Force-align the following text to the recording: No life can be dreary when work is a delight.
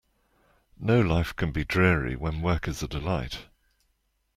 No 0.79 0.99
life 0.99 1.35
can 1.35 1.51
be 1.51 1.63
dreary 1.63 2.15
when 2.15 2.41
work 2.41 2.67
is 2.67 2.81
a 2.81 2.87
delight. 2.87 3.45